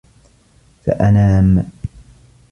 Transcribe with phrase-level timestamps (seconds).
[0.85, 1.71] سأنام.